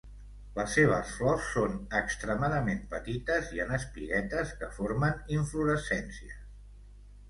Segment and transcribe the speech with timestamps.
[0.53, 6.47] Les seves flors són extremadament petites i en espiguetes que formen inflorescències.